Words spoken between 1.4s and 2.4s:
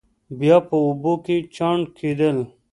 چاڼ کېدل.